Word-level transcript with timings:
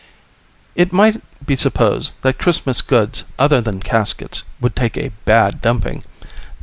It 0.73 0.91
might 0.91 1.21
be 1.45 1.55
supposed 1.55 2.23
that 2.23 2.39
Christmas 2.39 2.81
goods 2.81 3.23
other 3.37 3.61
than 3.61 3.81
caskets 3.81 4.41
would 4.59 4.75
take 4.75 4.97
a 4.97 5.11
bad 5.25 5.61
dumping. 5.61 6.03